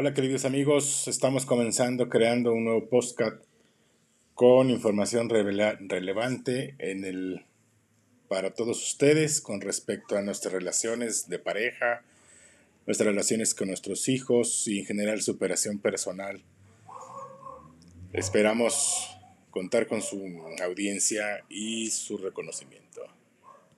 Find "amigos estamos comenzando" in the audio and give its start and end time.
0.44-2.08